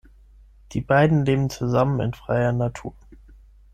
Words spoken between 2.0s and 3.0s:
freier Natur.